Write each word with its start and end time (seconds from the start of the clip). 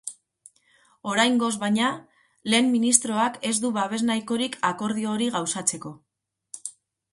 Oraingoz, 1.11 1.49
baina, 1.63 1.89
lehen 2.53 2.71
ministroak 2.77 3.39
ez 3.51 3.53
du 3.67 3.73
babes 3.77 4.01
nahikorik 4.09 4.59
akordio 4.73 5.15
hori 5.17 5.31
gauzatzeko. 5.39 5.97